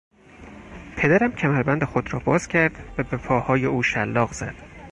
پدرم 0.97 1.31
کمربند 1.35 1.83
خود 1.83 2.13
را 2.13 2.19
باز 2.19 2.47
کرد 2.47 2.71
و 2.97 3.03
به 3.03 3.17
پاهای 3.17 3.65
او 3.65 3.83
شلاق 3.83 4.31
زد. 4.33 4.55